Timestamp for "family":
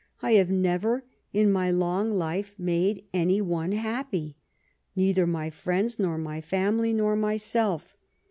6.41-6.91